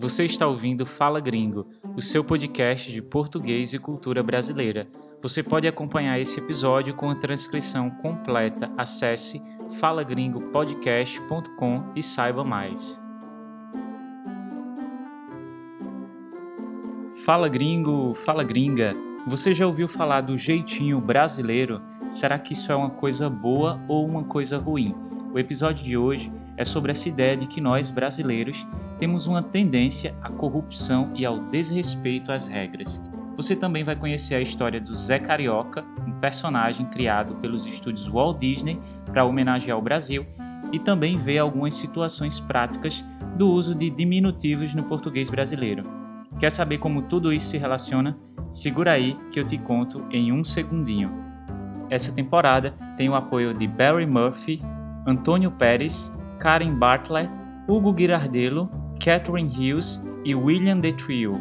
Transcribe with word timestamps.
Você 0.00 0.24
está 0.24 0.46
ouvindo 0.46 0.86
Fala 0.86 1.18
Gringo, 1.18 1.66
o 1.96 2.00
seu 2.00 2.22
podcast 2.22 2.92
de 2.92 3.02
português 3.02 3.74
e 3.74 3.80
cultura 3.80 4.22
brasileira. 4.22 4.86
Você 5.20 5.42
pode 5.42 5.66
acompanhar 5.66 6.20
esse 6.20 6.38
episódio 6.38 6.94
com 6.94 7.10
a 7.10 7.16
transcrição 7.16 7.90
completa. 7.90 8.70
Acesse 8.76 9.42
falagringopodcast.com 9.80 11.92
e 11.96 12.02
saiba 12.02 12.44
mais. 12.44 13.04
Fala 17.26 17.48
gringo, 17.48 18.14
fala 18.14 18.44
gringa. 18.44 18.94
Você 19.26 19.52
já 19.52 19.66
ouviu 19.66 19.88
falar 19.88 20.20
do 20.20 20.38
jeitinho 20.38 21.00
brasileiro? 21.00 21.82
Será 22.08 22.38
que 22.38 22.52
isso 22.52 22.70
é 22.70 22.76
uma 22.76 22.90
coisa 22.90 23.28
boa 23.28 23.80
ou 23.88 24.06
uma 24.06 24.22
coisa 24.22 24.58
ruim? 24.58 24.94
O 25.34 25.40
episódio 25.40 25.84
de 25.84 25.96
hoje 25.96 26.32
é 26.56 26.64
sobre 26.64 26.92
essa 26.92 27.08
ideia 27.08 27.36
de 27.36 27.48
que 27.48 27.60
nós, 27.60 27.90
brasileiros, 27.90 28.64
temos 28.98 29.26
uma 29.26 29.42
tendência 29.42 30.14
à 30.22 30.30
corrupção 30.30 31.12
e 31.14 31.24
ao 31.24 31.38
desrespeito 31.38 32.32
às 32.32 32.48
regras. 32.48 33.02
Você 33.36 33.54
também 33.54 33.84
vai 33.84 33.94
conhecer 33.94 34.34
a 34.34 34.40
história 34.40 34.80
do 34.80 34.92
Zé 34.92 35.18
Carioca, 35.18 35.84
um 36.06 36.12
personagem 36.18 36.86
criado 36.86 37.36
pelos 37.36 37.66
estúdios 37.66 38.08
Walt 38.08 38.38
Disney 38.38 38.80
para 39.06 39.24
homenagear 39.24 39.78
o 39.78 39.82
Brasil, 39.82 40.26
e 40.72 40.78
também 40.78 41.16
ver 41.16 41.38
algumas 41.38 41.74
situações 41.74 42.40
práticas 42.40 43.04
do 43.36 43.50
uso 43.50 43.74
de 43.74 43.88
diminutivos 43.88 44.74
no 44.74 44.82
português 44.82 45.30
brasileiro. 45.30 45.84
Quer 46.38 46.50
saber 46.50 46.78
como 46.78 47.02
tudo 47.02 47.32
isso 47.32 47.50
se 47.50 47.58
relaciona? 47.58 48.16
Segura 48.50 48.92
aí 48.92 49.16
que 49.30 49.38
eu 49.38 49.44
te 49.44 49.56
conto 49.56 50.04
em 50.10 50.32
um 50.32 50.42
segundinho. 50.42 51.10
Essa 51.90 52.12
temporada 52.12 52.74
tem 52.96 53.08
o 53.08 53.14
apoio 53.14 53.54
de 53.54 53.66
Barry 53.66 54.06
Murphy, 54.06 54.60
Antônio 55.06 55.50
Pérez, 55.50 56.14
Karen 56.38 56.74
Bartlett, 56.74 57.30
Hugo 57.66 57.94
Girardello, 57.96 58.70
Catherine 59.08 59.48
Hughes 59.48 60.04
e 60.22 60.34
William 60.34 60.82
The 60.82 60.92
Trio. 60.92 61.40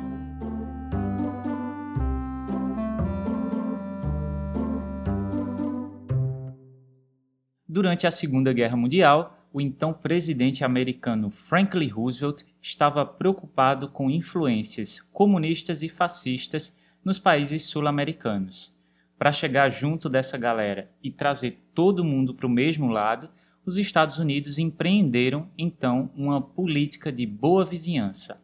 Durante 7.68 8.08
a 8.08 8.12
Segunda 8.12 8.54
Guerra 8.54 8.78
Mundial, 8.78 9.46
o 9.52 9.60
então 9.60 9.92
presidente 9.92 10.64
americano 10.64 11.30
Franklin 11.30 11.90
Roosevelt 11.90 12.44
estava 12.62 13.06
preocupado 13.06 13.90
com 13.90 14.10
influências 14.10 15.02
comunistas 15.02 15.84
e 15.84 15.90
fascistas 15.90 16.80
nos 17.04 17.20
países 17.20 17.66
sul-americanos. 17.66 18.78
Para 19.20 19.34
chegar 19.34 19.70
junto 19.70 20.08
dessa 20.08 20.38
galera 20.38 20.90
e 21.04 21.12
trazer 21.12 21.62
todo 21.74 22.06
mundo 22.06 22.34
para 22.34 22.48
o 22.48 22.50
mesmo 22.50 22.88
lado, 22.88 23.30
os 23.68 23.76
Estados 23.76 24.18
Unidos 24.18 24.58
empreenderam 24.58 25.50
então 25.58 26.10
uma 26.16 26.42
política 26.42 27.12
de 27.12 27.26
boa 27.26 27.66
vizinhança. 27.66 28.42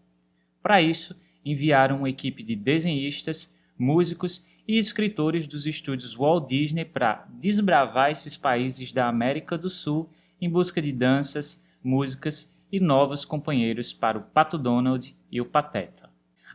Para 0.62 0.82
isso, 0.82 1.16
enviaram 1.46 2.00
uma 2.00 2.10
equipe 2.10 2.44
de 2.44 2.58
desenhistas, 2.58 3.56
músicos 3.80 4.46
e 4.68 4.78
escritores 4.78 5.48
dos 5.48 5.66
estúdios 5.66 6.14
Walt 6.14 6.50
Disney 6.50 6.84
para 6.84 7.26
desbravar 7.40 8.12
esses 8.12 8.36
países 8.36 8.92
da 8.92 9.08
América 9.08 9.58
do 9.58 9.70
Sul 9.70 10.10
em 10.42 10.50
busca 10.50 10.82
de 10.82 10.92
danças, 10.92 11.66
músicas 11.82 12.58
e 12.70 12.82
novos 12.82 13.24
companheiros 13.24 13.94
para 13.94 14.18
o 14.18 14.24
Pato 14.24 14.58
Donald 14.58 15.16
e 15.32 15.40
o 15.40 15.46
Pateta. 15.46 16.10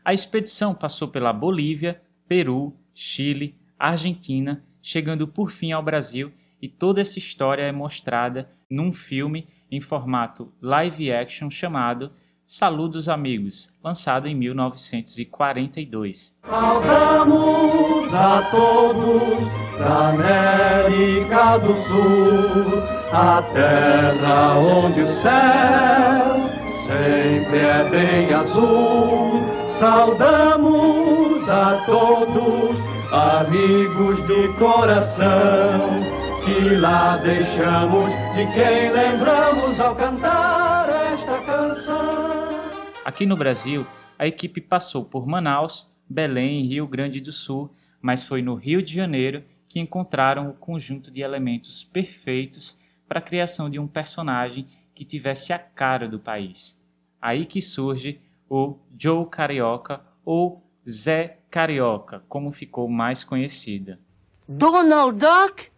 A 0.04 0.12
expedição 0.12 0.74
passou 0.74 1.08
pela 1.08 1.32
Bolívia, 1.32 2.02
Peru, 2.28 2.76
Chile, 2.94 3.54
Argentina, 3.78 4.62
chegando 4.82 5.26
por 5.26 5.50
fim 5.50 5.72
ao 5.72 5.82
Brasil, 5.82 6.30
e 6.60 6.68
toda 6.68 7.00
essa 7.00 7.18
história 7.18 7.62
é 7.62 7.72
mostrada 7.72 8.50
num 8.70 8.92
filme 8.92 9.48
em 9.70 9.80
formato 9.80 10.52
live 10.60 11.10
action 11.12 11.48
chamado 11.50 12.10
Saludos 12.44 13.08
Amigos, 13.10 13.72
lançado 13.84 14.26
em 14.26 14.34
1942. 14.34 16.36
Saudamos 16.44 18.12
a 18.14 18.42
todos 18.50 19.46
da 19.78 20.08
América 20.08 21.58
do 21.58 21.76
Sul, 21.76 22.82
a 23.12 23.42
terra 23.52 24.58
onde 24.58 25.02
o 25.02 25.06
céu 25.06 26.48
sempre 26.86 27.58
é 27.58 27.86
bem 27.90 28.32
azul. 28.32 29.42
Saudamos 29.68 31.50
a 31.50 31.84
todos, 31.84 32.78
amigos 33.12 34.26
de 34.26 34.48
coração 34.54 36.00
que 36.48 36.74
lá 36.76 37.18
deixamos 37.18 38.10
de 38.34 38.46
quem 38.54 38.90
lembramos 38.90 39.78
ao 39.80 39.94
cantar 39.94 40.88
esta 41.12 41.42
canção. 41.42 42.70
Aqui 43.04 43.26
no 43.26 43.36
Brasil, 43.36 43.86
a 44.18 44.26
equipe 44.26 44.60
passou 44.60 45.04
por 45.04 45.26
Manaus, 45.26 45.90
Belém 46.08 46.64
e 46.64 46.68
Rio 46.68 46.86
Grande 46.86 47.20
do 47.20 47.32
Sul, 47.32 47.70
mas 48.00 48.24
foi 48.24 48.40
no 48.40 48.54
Rio 48.54 48.82
de 48.82 48.94
Janeiro 48.94 49.44
que 49.68 49.78
encontraram 49.78 50.48
o 50.48 50.54
conjunto 50.54 51.12
de 51.12 51.20
elementos 51.20 51.84
perfeitos 51.84 52.80
para 53.06 53.18
a 53.18 53.22
criação 53.22 53.68
de 53.68 53.78
um 53.78 53.86
personagem 53.86 54.64
que 54.94 55.04
tivesse 55.04 55.52
a 55.52 55.58
cara 55.58 56.08
do 56.08 56.18
país. 56.18 56.82
Aí 57.20 57.44
que 57.44 57.60
surge 57.60 58.20
o 58.48 58.78
Joe 58.98 59.26
Carioca 59.26 60.00
ou 60.24 60.62
Zé 60.88 61.40
Carioca, 61.50 62.22
como 62.26 62.50
ficou 62.52 62.88
mais 62.88 63.22
conhecida. 63.22 64.00
Donald 64.48 65.18
Duck? 65.18 65.77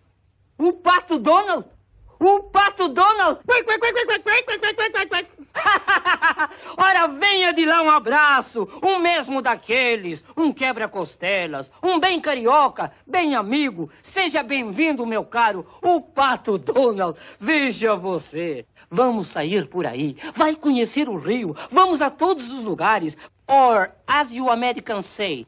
Um 0.61 0.73
pato 0.73 1.19
Donald? 1.19 1.65
Um 2.21 2.43
pato 2.43 2.89
Donald? 2.89 3.41
Ora, 6.77 7.07
venha 7.07 7.51
de 7.55 7.65
lá 7.65 7.81
um 7.81 7.89
abraço, 7.89 8.69
um 8.83 8.99
mesmo 8.99 9.41
daqueles, 9.41 10.23
um 10.37 10.53
quebra-costelas, 10.53 11.71
um 11.83 11.99
bem 11.99 12.21
carioca, 12.21 12.93
bem 13.07 13.35
amigo. 13.35 13.91
Seja 14.03 14.43
bem-vindo, 14.43 15.07
meu 15.07 15.25
caro, 15.25 15.67
o 15.81 16.03
pato 16.03 16.59
Donald. 16.59 17.19
Veja 17.41 17.97
você. 17.97 18.67
Vamos 18.91 19.29
sair 19.29 19.67
por 19.67 19.87
aí, 19.87 20.19
vai 20.35 20.55
conhecer 20.55 21.09
o 21.09 21.17
Rio, 21.17 21.57
vamos 21.71 22.03
a 22.03 22.11
todos 22.11 22.51
os 22.51 22.63
lugares. 22.63 23.17
Or, 23.49 23.93
as 24.07 24.31
you 24.31 24.51
Americans 24.51 25.07
say, 25.07 25.47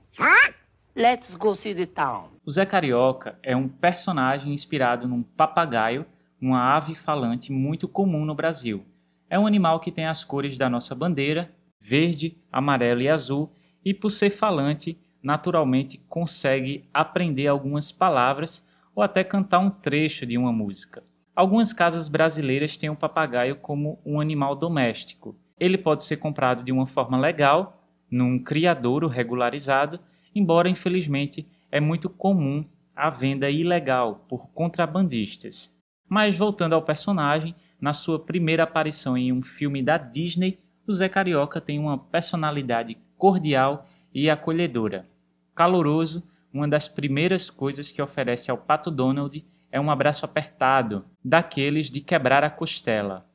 let's 0.96 1.36
go 1.36 1.54
see 1.54 1.74
the 1.74 1.84
town. 1.84 2.31
O 2.44 2.50
Zé 2.50 2.66
Carioca 2.66 3.38
é 3.40 3.56
um 3.56 3.68
personagem 3.68 4.52
inspirado 4.52 5.06
num 5.06 5.22
papagaio, 5.22 6.04
uma 6.40 6.74
ave 6.74 6.92
falante 6.92 7.52
muito 7.52 7.86
comum 7.86 8.24
no 8.24 8.34
Brasil. 8.34 8.84
É 9.30 9.38
um 9.38 9.46
animal 9.46 9.78
que 9.78 9.92
tem 9.92 10.06
as 10.06 10.24
cores 10.24 10.58
da 10.58 10.68
nossa 10.68 10.92
bandeira, 10.92 11.52
verde, 11.80 12.36
amarelo 12.50 13.00
e 13.00 13.08
azul, 13.08 13.52
e 13.84 13.94
por 13.94 14.10
ser 14.10 14.28
falante, 14.28 14.98
naturalmente 15.22 15.98
consegue 16.08 16.84
aprender 16.92 17.46
algumas 17.46 17.92
palavras 17.92 18.68
ou 18.92 19.04
até 19.04 19.22
cantar 19.22 19.60
um 19.60 19.70
trecho 19.70 20.26
de 20.26 20.36
uma 20.36 20.52
música. 20.52 21.04
Algumas 21.36 21.72
casas 21.72 22.08
brasileiras 22.08 22.76
têm 22.76 22.90
o 22.90 22.96
papagaio 22.96 23.54
como 23.54 24.00
um 24.04 24.20
animal 24.20 24.56
doméstico. 24.56 25.36
Ele 25.60 25.78
pode 25.78 26.02
ser 26.02 26.16
comprado 26.16 26.64
de 26.64 26.72
uma 26.72 26.88
forma 26.88 27.16
legal, 27.16 27.86
num 28.10 28.36
criadouro 28.36 29.06
regularizado, 29.06 30.00
embora 30.34 30.68
infelizmente 30.68 31.46
é 31.72 31.80
muito 31.80 32.10
comum 32.10 32.64
a 32.94 33.08
venda 33.08 33.50
ilegal 33.50 34.26
por 34.28 34.48
contrabandistas. 34.48 35.74
Mas 36.06 36.36
voltando 36.36 36.74
ao 36.74 36.82
personagem, 36.82 37.54
na 37.80 37.94
sua 37.94 38.18
primeira 38.18 38.64
aparição 38.64 39.16
em 39.16 39.32
um 39.32 39.42
filme 39.42 39.82
da 39.82 39.96
Disney, 39.96 40.58
o 40.86 40.92
Zé 40.92 41.08
Carioca 41.08 41.58
tem 41.58 41.78
uma 41.78 41.96
personalidade 41.96 42.98
cordial 43.16 43.88
e 44.12 44.28
acolhedora. 44.28 45.08
Caloroso, 45.54 46.22
uma 46.52 46.68
das 46.68 46.86
primeiras 46.86 47.48
coisas 47.48 47.90
que 47.90 48.02
oferece 48.02 48.50
ao 48.50 48.58
Pato 48.58 48.90
Donald 48.90 49.42
é 49.70 49.80
um 49.80 49.90
abraço 49.90 50.26
apertado, 50.26 51.06
daqueles 51.24 51.90
de 51.90 52.02
quebrar 52.02 52.44
a 52.44 52.50
costela. 52.50 53.26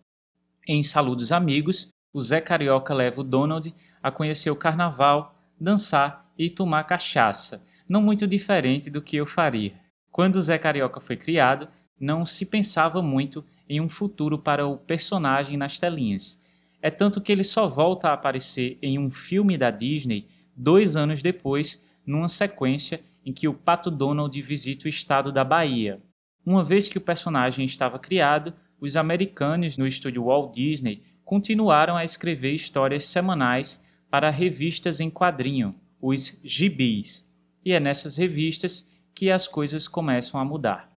Em 0.68 0.84
Saludos 0.84 1.32
Amigos, 1.32 1.90
o 2.14 2.20
Zé 2.20 2.40
Carioca 2.40 2.94
leva 2.94 3.22
o 3.22 3.24
Donald 3.24 3.74
a 4.04 4.12
conhecer 4.12 4.52
o 4.52 4.56
carnaval, 4.56 5.36
dançar 5.60 6.27
e 6.38 6.50
tomar 6.50 6.84
cachaça, 6.84 7.64
não 7.88 8.02
muito 8.02 8.28
diferente 8.28 8.90
do 8.90 9.02
que 9.02 9.18
eu 9.18 9.26
faria. 9.26 9.74
Quando 10.12 10.36
o 10.36 10.42
Zé 10.42 10.58
Carioca 10.58 11.00
foi 11.00 11.16
criado, 11.16 11.68
não 12.00 12.26
se 12.26 12.46
pensava 12.46 13.02
muito 13.02 13.44
em 13.70 13.82
um 13.82 13.90
futuro 13.90 14.38
para 14.38 14.66
o 14.66 14.78
personagem 14.78 15.58
nas 15.58 15.80
telinhas. 15.80 16.46
É 16.82 16.90
tanto 16.90 17.22
que 17.22 17.32
ele 17.32 17.44
só 17.44 17.68
volta 17.68 18.10
a 18.10 18.14
aparecer 18.14 18.78
em 18.82 18.98
um 19.00 19.10
filme 19.10 19.58
da 19.58 19.72
Disney 19.72 20.28
dois 20.56 20.96
anos 20.96 21.22
depois, 21.22 21.84
numa 22.06 22.28
sequência 22.28 23.02
em 23.26 23.34
que 23.34 23.48
o 23.48 23.54
Pato 23.54 23.92
Donald 23.92 24.42
visita 24.42 24.86
o 24.86 24.90
estado 24.90 25.32
da 25.32 25.44
Bahia. 25.44 26.02
Uma 26.46 26.64
vez 26.64 26.88
que 26.88 26.98
o 26.98 27.02
personagem 27.02 27.66
estava 27.66 28.00
criado, 28.00 28.54
os 28.80 28.96
americanos 28.96 29.78
no 29.78 29.86
estúdio 29.86 30.26
Walt 30.26 30.54
Disney 30.54 31.04
continuaram 31.26 31.98
a 31.98 32.06
escrever 32.06 32.54
histórias 32.54 33.04
semanais 33.04 33.86
para 34.10 34.30
revistas 34.30 35.02
em 35.02 35.10
quadrinho, 35.10 35.76
os 36.08 36.40
gibis 36.44 37.28
e 37.66 37.74
é 37.74 37.80
nessas 37.80 38.18
revistas 38.18 38.92
que 39.14 39.30
as 39.32 39.48
coisas 39.48 39.88
começam 39.88 40.40
a 40.40 40.46
mudar. 40.46 40.92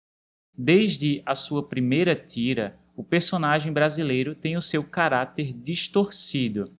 Desde 0.57 1.23
a 1.25 1.35
sua 1.35 1.67
primeira 1.67 2.15
tira, 2.15 2.79
o 2.95 3.03
personagem 3.03 3.73
brasileiro 3.73 4.35
tem 4.35 4.57
o 4.57 4.63
seu 4.63 4.85
caráter 4.85 5.53
distorcido. 5.53 6.71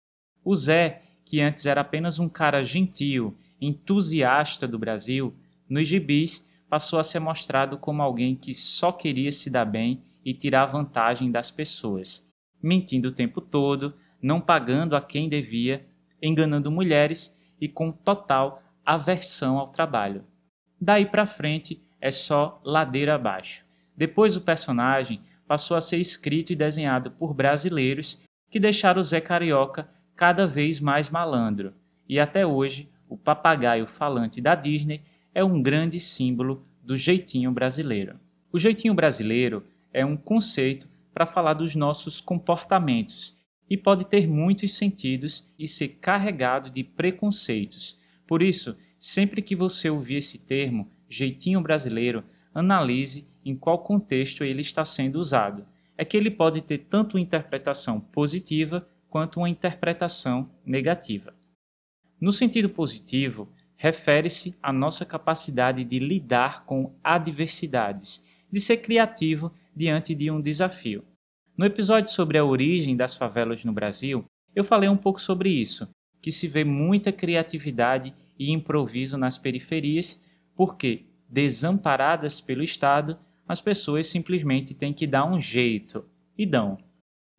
O 0.45 0.55
Zé 0.55 1.03
que 1.31 1.41
antes 1.41 1.65
era 1.65 1.81
apenas 1.81 2.19
um 2.19 2.29
cara 2.29 2.65
gentil, 2.65 3.37
entusiasta 3.61 4.67
do 4.67 4.79
Brasil, 4.79 5.33
nos 5.69 5.87
gibis 5.87 6.49
passou 6.69 6.99
a 6.99 7.05
ser 7.05 7.21
mostrado 7.21 7.79
como 7.79 8.03
alguém 8.03 8.35
que 8.35 8.53
só 8.53 8.91
queria 8.91 9.31
se 9.31 9.49
dar 9.49 9.65
bem 9.65 10.03
e 10.25 10.35
tirar 10.35 10.67
vantagem 10.67 11.31
das 11.31 11.49
pessoas, 11.49 12.29
mentindo 12.61 13.09
o 13.09 13.13
tempo 13.13 13.41
todo, 13.41 13.95
não 14.21 14.41
pagando 14.41 14.97
a 14.97 15.01
quem 15.01 15.29
devia, 15.29 15.87
enganando 16.21 16.69
mulheres 16.69 17.40
e 17.61 17.69
com 17.69 17.93
total 17.93 18.63
aversão 18.85 19.59
ao 19.59 19.69
trabalho. 19.69 20.25
Daí 20.81 21.05
para 21.05 21.27
frente 21.27 21.83
é 22.01 22.11
só 22.11 22.61
ladeira 22.65 23.15
abaixo. 23.15 23.65
Depois 23.97 24.37
o 24.37 24.41
personagem 24.41 25.21
passou 25.47 25.77
a 25.77 25.81
ser 25.81 25.99
escrito 25.99 26.51
e 26.51 26.57
desenhado 26.57 27.11
por 27.11 27.35
brasileiros 27.35 28.21
que 28.49 28.59
deixaram 28.59 29.01
o 29.01 29.05
Zé 29.05 29.21
Carioca 29.21 29.89
cada 30.17 30.47
vez 30.47 30.81
mais 30.81 31.11
malandro, 31.11 31.75
e 32.09 32.19
até 32.19 32.47
hoje 32.47 32.91
o 33.09 33.17
papagaio 33.17 33.87
falante 33.87 34.41
da 34.41 34.55
Disney 34.55 35.03
é 35.35 35.45
um 35.45 35.63
grande 35.63 35.99
símbolo 36.01 36.65
do 36.83 36.97
jeitinho 36.97 37.53
brasileiro. 37.53 38.19
O 38.53 38.59
jeitinho 38.59 38.95
brasileiro 38.95 39.65
é 39.93 40.05
um 40.05 40.17
conceito 40.17 40.89
para 41.13 41.27
falar 41.27 41.55
dos 41.55 41.75
nossos 41.75 42.21
comportamentos 42.21 43.40
e 43.71 43.77
pode 43.77 44.09
ter 44.09 44.27
muitos 44.27 44.75
sentidos 44.75 45.55
e 45.57 45.69
ser 45.69 45.89
carregado 46.01 46.69
de 46.69 46.83
preconceitos. 46.83 47.97
Por 48.27 48.43
isso, 48.43 48.77
sempre 48.99 49.41
que 49.41 49.55
você 49.55 49.89
ouvir 49.89 50.17
esse 50.17 50.39
termo, 50.41 50.91
jeitinho 51.09 51.61
brasileiro, 51.61 52.25
analise 52.53 53.29
em 53.45 53.55
qual 53.55 53.79
contexto 53.79 54.43
ele 54.43 54.61
está 54.61 54.85
sendo 54.85 55.17
usado. 55.17 55.65
É 55.97 56.05
que 56.05 56.17
ele 56.17 56.31
pode 56.31 56.63
ter 56.63 56.79
tanto 56.79 57.17
uma 57.17 57.23
interpretação 57.23 58.01
positiva 58.01 58.87
quanto 59.09 59.39
uma 59.39 59.49
interpretação 59.49 60.51
negativa. 60.65 61.35
No 62.21 62.33
sentido 62.33 62.69
positivo, 62.69 63.49
refere-se 63.77 64.57
à 64.63 64.73
nossa 64.73 65.07
capacidade 65.07 65.85
de 65.85 65.99
lidar 65.99 66.65
com 66.65 66.95
adversidades, 67.03 68.25
de 68.51 68.61
ser 68.61 68.79
criativo 68.79 69.53
diante 69.75 70.15
de 70.15 70.31
um 70.31 70.41
desafio. 70.41 71.05
No 71.57 71.65
episódio 71.67 72.13
sobre 72.13 72.39
a 72.39 72.45
origem 72.45 72.97
das 72.97 73.15
favelas 73.15 73.65
no 73.65 73.73
Brasil, 73.73 74.25
eu 74.55 74.65
falei 74.65 74.89
um 74.89 74.97
pouco 74.97 75.21
sobre 75.21 75.51
isso, 75.51 75.89
que 76.21 76.33
se 76.33 76.49
vê 76.49 76.65
muita 76.65 77.13
criatividade 77.13 78.15
e 78.39 78.51
improviso 78.51 79.19
nas 79.19 79.37
periferias, 79.37 80.23
porque, 80.57 81.07
desamparadas 81.29 82.41
pelo 82.41 82.63
Estado, 82.63 83.19
as 83.47 83.61
pessoas 83.61 84.07
simplesmente 84.07 84.75
têm 84.75 84.93
que 84.93 85.07
dar 85.07 85.25
um 85.25 85.41
jeito, 85.41 86.05
e 86.41 86.47
dão. 86.47 86.79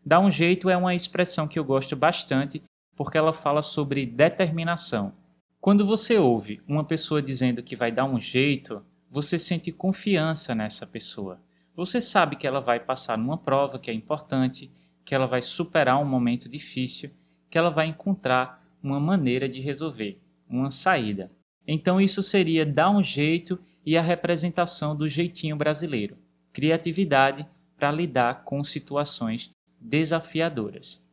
Dar 0.06 0.20
um 0.20 0.30
jeito 0.30 0.70
é 0.70 0.78
uma 0.78 0.94
expressão 0.94 1.48
que 1.48 1.58
eu 1.58 1.64
gosto 1.64 1.96
bastante 1.96 2.62
porque 2.96 3.18
ela 3.18 3.34
fala 3.34 3.64
sobre 3.64 4.06
determinação. 4.06 5.12
Quando 5.60 5.84
você 5.84 6.20
ouve 6.20 6.62
uma 6.68 6.84
pessoa 6.84 7.20
dizendo 7.20 7.64
que 7.64 7.76
vai 7.76 7.92
dar 7.92 8.06
um 8.06 8.20
jeito, 8.20 8.84
você 9.10 9.40
sente 9.40 9.72
confiança 9.72 10.54
nessa 10.54 10.86
pessoa. 10.86 11.40
Você 11.76 12.02
sabe 12.02 12.36
que 12.36 12.46
ela 12.46 12.60
vai 12.60 12.80
passar 12.80 13.18
numa 13.18 13.38
prova 13.38 13.80
que 13.80 13.90
é 13.90 13.94
importante, 13.94 14.72
que 15.06 15.16
ela 15.16 15.26
vai 15.26 15.42
superar 15.42 16.02
um 16.02 16.06
momento 16.06 16.50
difícil, 16.50 17.12
que 17.50 17.58
ela 17.58 17.70
vai 17.70 17.88
encontrar 17.88 18.64
uma 18.84 19.00
maneira 19.00 19.48
de 19.48 19.60
resolver, 19.60 20.20
uma 20.50 20.70
saída. 20.70 21.30
Então 21.68 22.02
isso 22.02 22.22
seria 22.22 22.66
dar 22.66 22.90
um 22.90 23.04
jeito 23.04 23.60
e 23.86 23.98
a 23.98 24.02
representação 24.02 24.96
do 24.96 25.08
jeitinho 25.08 25.56
brasileiro, 25.56 26.18
criatividade 26.54 27.48
para 27.78 27.92
lidar 27.92 28.44
com 28.44 28.64
situações 28.64 29.50
desafiadoras. 29.80 31.08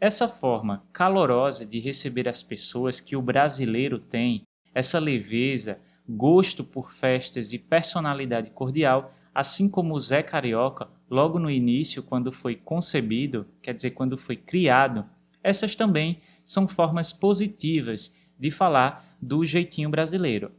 Essa 0.00 0.28
forma 0.28 0.84
calorosa 0.92 1.64
de 1.64 1.78
receber 1.78 2.28
as 2.28 2.42
pessoas 2.42 3.00
que 3.00 3.16
o 3.16 3.22
brasileiro 3.22 3.98
tem, 3.98 4.42
essa 4.74 4.98
leveza, 4.98 5.80
gosto 6.08 6.64
por 6.64 6.90
festas 6.90 7.52
e 7.52 7.58
personalidade 7.58 8.50
cordial, 8.50 9.14
assim 9.34 9.68
como 9.68 9.94
o 9.94 10.00
Zé 10.00 10.22
Carioca, 10.22 10.88
logo 11.10 11.38
no 11.38 11.50
início, 11.50 12.02
quando 12.02 12.30
foi 12.30 12.54
concebido, 12.54 13.46
quer 13.60 13.74
dizer, 13.74 13.92
quando 13.92 14.18
foi 14.18 14.36
criado, 14.36 15.04
essas 15.42 15.74
também 15.74 16.18
são 16.44 16.68
formas 16.68 17.12
positivas 17.12 18.14
de 18.38 18.50
falar 18.50 19.16
do 19.20 19.44
jeitinho 19.44 19.88
brasileiro. 19.88 20.52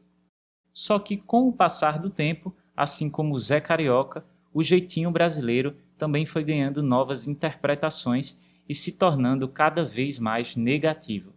Só 0.74 0.98
que 0.98 1.18
com 1.18 1.48
o 1.48 1.54
passar 1.54 2.00
do 2.00 2.10
tempo, 2.10 2.56
assim 2.76 3.10
como 3.10 3.36
o 3.36 3.40
Zé 3.40 3.60
Carioca, 3.60 4.26
o 4.54 4.64
jeitinho 4.64 5.12
brasileiro 5.12 5.76
também 5.98 6.26
foi 6.26 6.44
ganhando 6.44 6.82
novas 6.82 7.28
interpretações 7.28 8.42
e 8.68 8.74
se 8.74 8.98
tornando 8.98 9.48
cada 9.48 9.84
vez 9.84 10.18
mais 10.18 10.56
negativo. 10.56 11.34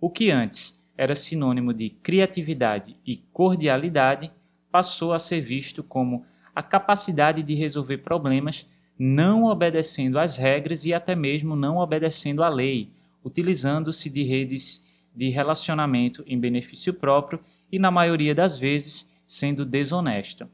O 0.00 0.10
que 0.10 0.30
antes 0.30 0.84
era 0.96 1.14
sinônimo 1.14 1.72
de 1.72 1.90
criatividade 1.90 2.96
e 3.06 3.16
cordialidade 3.16 4.30
passou 4.70 5.12
a 5.12 5.18
ser 5.18 5.40
visto 5.40 5.82
como 5.82 6.24
a 6.54 6.62
capacidade 6.62 7.42
de 7.42 7.54
resolver 7.54 7.98
problemas 7.98 8.66
não 8.98 9.44
obedecendo 9.44 10.18
às 10.18 10.36
regras 10.36 10.84
e 10.84 10.94
até 10.94 11.14
mesmo 11.16 11.56
não 11.56 11.78
obedecendo 11.78 12.42
à 12.42 12.48
lei, 12.48 12.92
utilizando-se 13.24 14.08
de 14.08 14.22
redes 14.22 14.84
de 15.14 15.28
relacionamento 15.28 16.24
em 16.26 16.38
benefício 16.38 16.92
próprio 16.92 17.40
e, 17.70 17.78
na 17.78 17.90
maioria 17.90 18.34
das 18.34 18.58
vezes, 18.58 19.12
sendo 19.26 19.64
desonesto. 19.64 20.48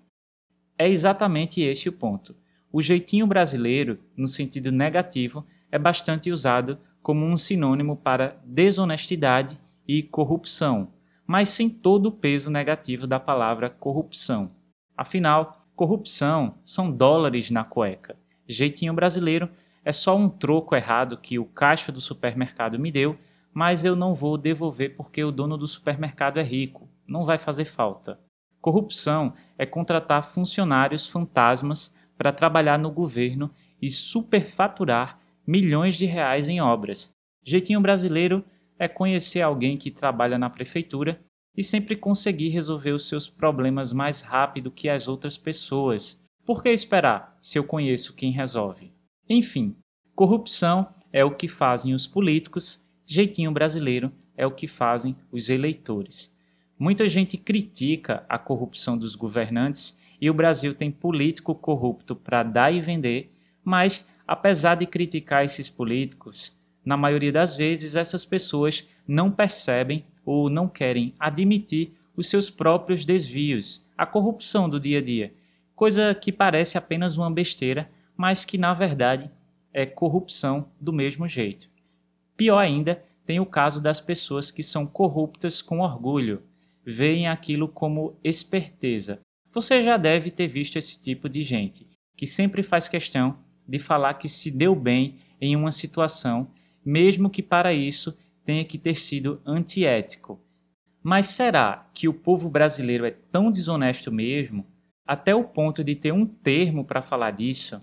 É 0.79 0.88
exatamente 0.88 1.61
esse 1.61 1.88
o 1.88 1.93
ponto. 1.93 2.35
O 2.73 2.81
jeitinho 2.81 3.26
brasileiro, 3.26 3.99
no 4.17 4.26
sentido 4.26 4.70
negativo, 4.70 5.44
é 5.70 5.79
bastante 5.79 6.31
usado 6.31 6.79
como 7.03 7.26
um 7.26 7.37
sinônimo 7.37 7.96
para 7.96 8.41
desonestidade 8.44 9.58
e 9.87 10.03
corrupção, 10.03 10.93
mas 11.26 11.49
sem 11.49 11.69
todo 11.69 12.06
o 12.06 12.12
peso 12.12 12.50
negativo 12.50 13.06
da 13.06 13.19
palavra 13.19 13.69
corrupção. 13.69 14.50
Afinal, 14.96 15.60
corrupção 15.81 16.59
são 16.62 16.93
dólares 16.93 17.50
na 17.50 17.65
cueca. 17.65 18.15
Jeitinho 18.47 18.93
brasileiro 18.93 19.49
é 19.82 19.91
só 19.93 20.15
um 20.15 20.29
troco 20.29 20.77
errado 20.77 21.17
que 21.17 21.38
o 21.38 21.47
caixa 21.47 21.91
do 21.91 22.03
supermercado 22.03 22.79
me 22.79 22.93
deu, 22.93 23.17
mas 23.50 23.82
eu 23.82 23.97
não 23.97 24.12
vou 24.12 24.37
devolver 24.37 24.94
porque 24.94 25.25
o 25.25 25.32
dono 25.32 25.56
do 25.56 25.67
supermercado 25.67 26.38
é 26.38 26.43
rico. 26.43 26.87
Não 27.09 27.25
vai 27.25 27.38
fazer 27.38 27.65
falta. 27.65 28.21
Corrupção 28.61 29.32
é 29.56 29.65
contratar 29.65 30.23
funcionários 30.23 31.06
fantasmas 31.06 31.97
para 32.15 32.31
trabalhar 32.31 32.79
no 32.79 32.91
governo 32.91 33.50
e 33.81 33.88
superfaturar 33.88 35.19
milhões 35.47 35.94
de 35.94 36.05
reais 36.05 36.50
em 36.50 36.61
obras. 36.61 37.12
Jeitinho 37.43 37.81
brasileiro 37.81 38.44
é 38.79 38.87
conhecer 38.87 39.41
alguém 39.41 39.79
que 39.79 39.91
trabalha 39.91 40.37
na 40.37 40.51
prefeitura 40.51 41.19
e 41.57 41.63
sempre 41.63 41.97
conseguir 41.97 42.49
resolver 42.49 42.93
os 42.93 43.09
seus 43.09 43.29
problemas 43.29 43.93
mais 43.93 44.21
rápido 44.21 44.71
que 44.71 44.89
as 44.89 45.09
outras 45.09 45.37
pessoas. 45.37 46.21
Por 46.45 46.63
que 46.63 46.71
esperar 46.71 47.37
se 47.41 47.59
eu 47.59 47.65
conheço 47.65 48.15
quem 48.15 48.33
resolve? 48.33 48.93
Enfim, 49.29 49.77
corrupção 50.15 50.89
é 51.13 51.25
o 51.25 51.35
que 51.35 51.49
fazem 51.49 51.95
os 51.95 52.07
políticos, 52.07 52.85
jeitinho 53.07 53.53
brasileiro 53.53 54.13
é 54.37 54.47
o 54.47 54.51
que 54.51 54.67
fazem 54.67 55.17
os 55.31 55.49
eleitores. 55.49 56.35
Muita 56.79 57.09
gente 57.09 57.37
critica 57.37 58.25
a 58.29 58.39
corrupção 58.39 58.97
dos 58.97 59.15
governantes 59.15 60.01
e 60.21 60.31
o 60.31 60.35
Brasil 60.35 60.75
tem 60.75 60.91
político 60.91 61.55
corrupto 61.55 62.15
para 62.15 62.43
dar 62.43 62.73
e 62.73 62.81
vender, 62.81 63.33
mas 63.63 64.09
apesar 64.27 64.77
de 64.77 64.87
criticar 64.87 65.45
esses 65.45 65.69
políticos, 65.69 66.57
na 66.85 66.97
maioria 66.97 67.33
das 67.33 67.55
vezes 67.55 67.97
essas 67.97 68.25
pessoas 68.25 68.87
não 69.07 69.31
percebem 69.31 70.05
ou 70.31 70.49
não 70.49 70.69
querem 70.69 71.13
admitir 71.19 71.93
os 72.17 72.29
seus 72.29 72.49
próprios 72.49 73.05
desvios, 73.05 73.89
a 73.99 74.06
corrupção 74.06 74.69
do 74.69 74.79
dia 74.79 74.99
a 74.99 75.03
dia, 75.03 75.34
coisa 75.75 76.15
que 76.15 76.31
parece 76.31 76.79
apenas 76.79 77.17
uma 77.17 77.29
besteira, 77.29 77.91
mas 78.17 78.44
que 78.44 78.56
na 78.56 78.72
verdade 78.72 79.29
é 79.72 79.84
corrupção 79.84 80.70
do 80.81 80.93
mesmo 80.93 81.27
jeito. 81.27 81.69
Pior 82.37 82.58
ainda, 82.58 83.03
tem 83.27 83.41
o 83.41 83.46
caso 83.46 83.82
das 83.82 84.01
pessoas 84.01 84.53
que 84.53 84.63
são 84.63 84.87
corruptas 84.87 85.60
com 85.60 85.81
orgulho, 85.81 86.44
veem 86.87 87.27
aquilo 87.27 87.67
como 87.67 88.17
esperteza. 88.22 89.19
Você 89.53 89.82
já 89.82 89.96
deve 89.96 90.31
ter 90.31 90.46
visto 90.46 90.77
esse 90.77 91.01
tipo 91.01 91.29
de 91.29 91.43
gente, 91.43 91.89
que 92.17 92.27
sempre 92.27 92.63
faz 92.63 92.87
questão 92.87 93.37
de 93.67 93.81
falar 93.81 94.15
que 94.15 94.29
se 94.29 94.53
deu 94.53 94.77
bem 94.77 95.17
em 95.41 95.56
uma 95.56 95.72
situação, 95.72 96.46
mesmo 96.84 97.29
que 97.29 97.43
para 97.43 97.75
isso 97.75 98.17
tenha 98.51 98.65
que 98.65 98.79
ter 98.79 98.97
sido 98.97 99.41
antiético. 99.47 100.41
Mas 101.01 101.29
será 101.29 101.89
que 101.95 102.09
o 102.09 102.13
povo 102.13 102.51
brasileiro 102.51 103.07
é 103.07 103.13
tão 103.13 103.49
desonesto 103.49 104.11
mesmo, 104.11 104.67
até 105.07 105.33
o 105.33 105.45
ponto 105.45 105.85
de 105.85 105.95
ter 105.95 106.13
um 106.13 106.27
termo 106.27 106.85
para 106.85 107.01
falar 107.01 107.31
disso? 107.31 107.81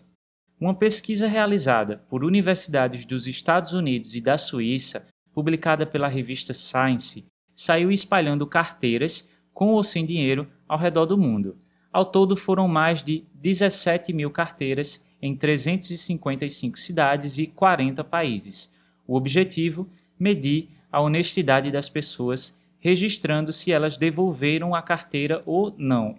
Uma 0.59 0.75
pesquisa 0.75 1.25
realizada 1.25 2.03
por 2.09 2.25
universidades 2.25 3.05
dos 3.05 3.27
Estados 3.27 3.71
Unidos 3.71 4.13
e 4.13 4.19
da 4.19 4.37
Suíça, 4.37 5.07
publicada 5.33 5.85
pela 5.85 6.09
revista 6.09 6.53
Science, 6.53 7.25
saiu 7.55 7.89
espalhando 7.89 8.45
carteiras, 8.45 9.29
com 9.53 9.67
ou 9.67 9.81
sem 9.81 10.03
dinheiro, 10.03 10.51
ao 10.67 10.77
redor 10.77 11.05
do 11.05 11.17
mundo. 11.17 11.55
Ao 11.93 12.03
todo 12.03 12.35
foram 12.35 12.67
mais 12.67 13.05
de 13.05 13.23
17 13.35 14.11
mil 14.11 14.31
carteiras 14.31 15.07
em 15.21 15.33
355 15.33 16.77
cidades 16.77 17.37
e 17.37 17.47
40 17.47 18.03
países. 18.03 18.75
O 19.07 19.15
objetivo: 19.15 19.89
medir 20.19 20.69
a 20.91 21.01
honestidade 21.01 21.71
das 21.71 21.89
pessoas, 21.89 22.57
registrando 22.79 23.51
se 23.51 23.71
elas 23.71 23.97
devolveram 23.97 24.73
a 24.73 24.81
carteira 24.81 25.43
ou 25.45 25.73
não. 25.77 26.17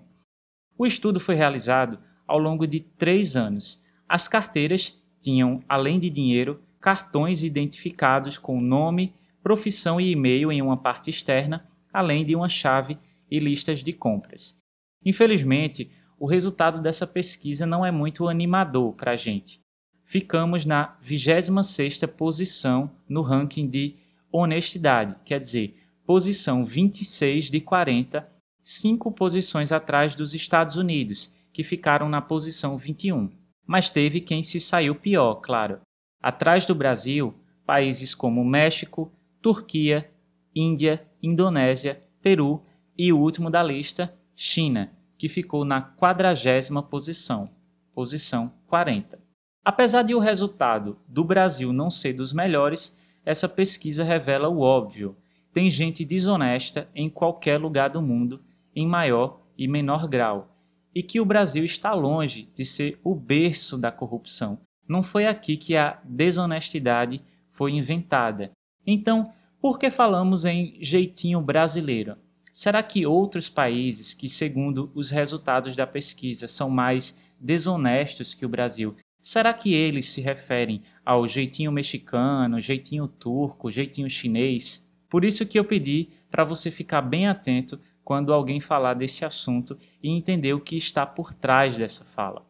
O 0.76 0.87
estudo 0.87 1.19
foi 1.19 1.35
realizado 1.35 1.99
ao 2.26 2.38
longo 2.38 2.67
de 2.67 2.81
três 2.81 3.37
anos. 3.37 3.85
As 4.09 4.28
carteiras 4.28 4.97
tinham, 5.21 5.61
além 5.69 5.99
de 5.99 6.11
dinheiro, 6.11 6.62
cartões 6.81 7.43
identificados 7.43 8.38
com 8.38 8.61
nome, 8.61 9.14
profissão 9.43 10.00
e 10.00 10.12
e-mail 10.12 10.52
em 10.52 10.62
uma 10.62 10.76
parte 10.76 11.11
externa, 11.11 11.67
além 11.93 12.25
de 12.25 12.37
uma 12.37 12.49
chave 12.49 12.99
e 13.31 13.38
listas 13.38 13.83
de 13.83 13.93
compras. 13.93 14.59
Infelizmente, 15.05 15.90
o 16.19 16.26
resultado 16.26 16.81
dessa 16.83 17.07
pesquisa 17.07 17.67
não 17.67 17.85
é 17.85 17.90
muito 17.90 18.28
animador 18.28 18.95
para 18.95 19.12
a 19.12 19.17
gente. 19.17 19.61
Ficamos 20.10 20.64
na 20.64 20.96
26ª 21.04 22.08
posição 22.08 22.90
no 23.06 23.20
ranking 23.20 23.68
de 23.68 23.94
honestidade, 24.32 25.14
quer 25.22 25.38
dizer, 25.38 25.76
posição 26.06 26.64
26 26.64 27.50
de 27.50 27.60
40, 27.60 28.26
cinco 28.62 29.12
posições 29.12 29.70
atrás 29.70 30.14
dos 30.14 30.32
Estados 30.32 30.76
Unidos, 30.76 31.34
que 31.52 31.62
ficaram 31.62 32.08
na 32.08 32.22
posição 32.22 32.78
21. 32.78 33.30
Mas 33.66 33.90
teve 33.90 34.22
quem 34.22 34.42
se 34.42 34.58
saiu 34.58 34.94
pior, 34.94 35.42
claro. 35.42 35.78
Atrás 36.22 36.64
do 36.64 36.74
Brasil, 36.74 37.34
países 37.66 38.14
como 38.14 38.42
México, 38.42 39.12
Turquia, 39.42 40.10
Índia, 40.56 41.06
Indonésia, 41.22 42.02
Peru 42.22 42.62
e 42.96 43.12
o 43.12 43.18
último 43.18 43.50
da 43.50 43.62
lista, 43.62 44.16
China, 44.34 44.90
que 45.18 45.28
ficou 45.28 45.66
na 45.66 45.82
quadragésima 45.82 46.82
posição, 46.82 47.50
posição 47.92 48.50
40. 48.66 49.27
Apesar 49.64 50.02
de 50.02 50.14
o 50.14 50.18
resultado 50.18 50.98
do 51.06 51.24
Brasil 51.24 51.72
não 51.72 51.90
ser 51.90 52.12
dos 52.12 52.32
melhores, 52.32 52.98
essa 53.24 53.48
pesquisa 53.48 54.04
revela 54.04 54.48
o 54.48 54.60
óbvio. 54.60 55.16
Tem 55.52 55.70
gente 55.70 56.04
desonesta 56.04 56.88
em 56.94 57.08
qualquer 57.08 57.58
lugar 57.58 57.90
do 57.90 58.00
mundo, 58.00 58.42
em 58.74 58.86
maior 58.86 59.40
e 59.56 59.66
menor 59.68 60.08
grau, 60.08 60.56
e 60.94 61.02
que 61.02 61.20
o 61.20 61.24
Brasil 61.24 61.64
está 61.64 61.92
longe 61.92 62.48
de 62.54 62.64
ser 62.64 62.98
o 63.04 63.14
berço 63.14 63.76
da 63.76 63.90
corrupção. 63.90 64.58
Não 64.88 65.02
foi 65.02 65.26
aqui 65.26 65.56
que 65.56 65.76
a 65.76 66.00
desonestidade 66.04 67.20
foi 67.46 67.72
inventada. 67.72 68.52
Então, 68.86 69.30
por 69.60 69.78
que 69.78 69.90
falamos 69.90 70.44
em 70.44 70.78
jeitinho 70.80 71.40
brasileiro? 71.40 72.16
Será 72.52 72.82
que 72.82 73.06
outros 73.06 73.48
países 73.48 74.14
que, 74.14 74.28
segundo 74.28 74.90
os 74.94 75.10
resultados 75.10 75.76
da 75.76 75.86
pesquisa, 75.86 76.48
são 76.48 76.70
mais 76.70 77.20
desonestos 77.38 78.34
que 78.34 78.46
o 78.46 78.48
Brasil, 78.48 78.96
será 79.22 79.52
que 79.52 79.75
eles 79.75 80.08
se 80.08 80.20
referem 80.20 80.82
ao 81.04 81.26
jeitinho 81.26 81.72
mexicano, 81.72 82.60
jeitinho 82.60 83.06
turco, 83.06 83.70
jeitinho 83.70 84.08
chinês? 84.08 84.88
Por 85.08 85.25
isso 85.25 85.46
que 85.46 85.58
eu 85.58 85.64
pedi 85.64 86.08
para 86.30 86.44
você 86.44 86.70
ficar 86.70 87.02
bem 87.02 87.26
atento 87.26 87.80
quando 88.04 88.32
alguém 88.32 88.60
falar 88.60 88.94
desse 88.94 89.25
assunto 89.25 89.76
e 90.02 90.10
entender 90.10 90.52
o 90.54 90.60
que 90.60 90.76
está 90.76 91.04
por 91.04 91.34
trás 91.34 91.76
dessa 91.76 92.04
fala. 92.04 92.46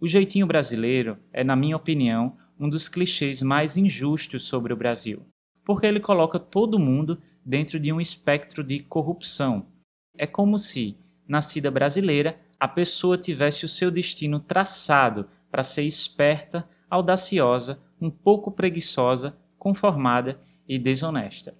O 0.00 0.08
jeitinho 0.08 0.46
brasileiro 0.46 1.18
é, 1.32 1.44
na 1.44 1.56
minha 1.56 1.76
opinião, 1.76 2.36
um 2.58 2.68
dos 2.68 2.88
clichês 2.88 3.42
mais 3.42 3.76
injustos 3.76 4.44
sobre 4.44 4.72
o 4.72 4.76
Brasil, 4.76 5.22
porque 5.64 5.86
ele 5.86 6.00
coloca 6.00 6.38
todo 6.38 6.78
mundo 6.78 7.18
dentro 7.44 7.78
de 7.78 7.92
um 7.92 8.00
espectro 8.00 8.62
de 8.64 8.80
corrupção. 8.80 9.66
É 10.16 10.26
como 10.26 10.56
se, 10.56 10.96
nascida 11.26 11.70
brasileira, 11.70 12.38
a 12.58 12.68
pessoa 12.68 13.18
tivesse 13.18 13.64
o 13.64 13.68
seu 13.68 13.90
destino 13.90 14.40
traçado 14.40 15.26
para 15.54 15.62
ser 15.62 15.84
esperta, 15.84 16.68
audaciosa, 16.90 17.78
um 18.00 18.10
pouco 18.10 18.50
preguiçosa, 18.50 19.38
conformada 19.56 20.40
e 20.66 20.80
desonesta. 20.80 21.56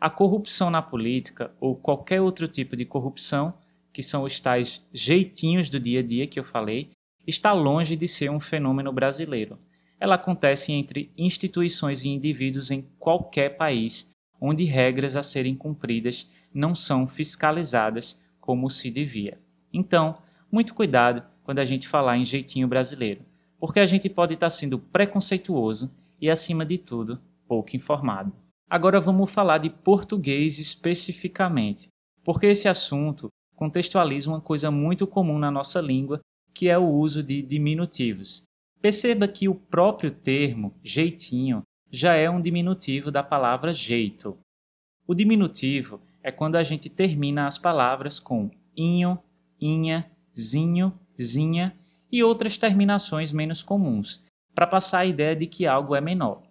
A 0.00 0.10
corrupção 0.10 0.68
na 0.68 0.82
política 0.82 1.54
ou 1.60 1.76
qualquer 1.76 2.20
outro 2.20 2.48
tipo 2.48 2.74
de 2.74 2.84
corrupção, 2.84 3.54
que 3.92 4.02
são 4.02 4.24
os 4.24 4.40
tais 4.40 4.84
jeitinhos 4.92 5.70
do 5.70 5.78
dia 5.78 6.00
a 6.00 6.02
dia 6.02 6.26
que 6.26 6.40
eu 6.40 6.42
falei, 6.42 6.90
está 7.24 7.52
longe 7.52 7.94
de 7.94 8.08
ser 8.08 8.32
um 8.32 8.40
fenômeno 8.40 8.92
brasileiro. 8.92 9.60
Ela 10.00 10.16
acontece 10.16 10.72
entre 10.72 11.12
instituições 11.16 12.04
e 12.04 12.08
indivíduos 12.08 12.72
em 12.72 12.82
qualquer 12.98 13.50
país 13.50 14.10
onde 14.40 14.64
regras 14.64 15.14
a 15.14 15.22
serem 15.22 15.54
cumpridas 15.54 16.28
não 16.52 16.74
são 16.74 17.06
fiscalizadas 17.06 18.20
como 18.40 18.68
se 18.68 18.90
devia. 18.90 19.38
Então, 19.72 20.16
muito 20.50 20.74
cuidado 20.74 21.22
quando 21.44 21.60
a 21.60 21.64
gente 21.64 21.86
falar 21.86 22.16
em 22.16 22.24
jeitinho 22.24 22.66
brasileiro, 22.66 23.24
porque 23.58 23.80
a 23.80 23.86
gente 23.86 24.08
pode 24.08 24.34
estar 24.34 24.50
sendo 24.50 24.78
preconceituoso 24.78 25.90
e, 26.20 26.30
acima 26.30 26.64
de 26.64 26.78
tudo, 26.78 27.20
pouco 27.46 27.76
informado. 27.76 28.32
Agora 28.68 28.98
vamos 28.98 29.32
falar 29.32 29.58
de 29.58 29.70
português 29.70 30.58
especificamente, 30.58 31.88
porque 32.24 32.46
esse 32.46 32.68
assunto 32.68 33.28
contextualiza 33.54 34.30
uma 34.30 34.40
coisa 34.40 34.70
muito 34.70 35.06
comum 35.06 35.38
na 35.38 35.50
nossa 35.50 35.80
língua, 35.80 36.20
que 36.52 36.68
é 36.68 36.76
o 36.76 36.88
uso 36.88 37.22
de 37.22 37.42
diminutivos. 37.42 38.42
Perceba 38.80 39.28
que 39.28 39.48
o 39.48 39.54
próprio 39.54 40.10
termo 40.10 40.74
jeitinho 40.82 41.62
já 41.90 42.14
é 42.14 42.28
um 42.28 42.40
diminutivo 42.40 43.10
da 43.10 43.22
palavra 43.22 43.72
jeito. 43.72 44.36
O 45.06 45.14
diminutivo 45.14 46.00
é 46.22 46.32
quando 46.32 46.56
a 46.56 46.62
gente 46.62 46.90
termina 46.90 47.46
as 47.46 47.56
palavras 47.56 48.18
com 48.18 48.50
inho, 48.76 49.18
inha, 49.60 50.10
zinho, 50.36 50.92
zinha 51.20 51.75
e 52.10 52.22
outras 52.22 52.58
terminações 52.58 53.32
menos 53.32 53.62
comuns, 53.62 54.24
para 54.54 54.66
passar 54.66 55.00
a 55.00 55.06
ideia 55.06 55.36
de 55.36 55.46
que 55.46 55.66
algo 55.66 55.94
é 55.94 56.00
menor. 56.00 56.42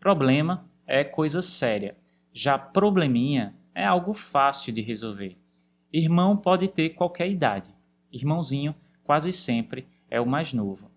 Problema 0.00 0.68
é 0.86 1.04
coisa 1.04 1.42
séria. 1.42 1.96
Já 2.32 2.58
probleminha 2.58 3.54
é 3.74 3.84
algo 3.84 4.14
fácil 4.14 4.72
de 4.72 4.80
resolver. 4.80 5.36
Irmão 5.92 6.36
pode 6.36 6.68
ter 6.68 6.90
qualquer 6.90 7.28
idade. 7.28 7.74
Irmãozinho 8.10 8.74
quase 9.04 9.32
sempre 9.32 9.86
é 10.10 10.20
o 10.20 10.26
mais 10.26 10.52
novo. 10.52 10.90